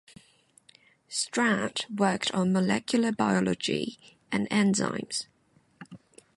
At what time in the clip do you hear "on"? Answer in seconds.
2.31-2.51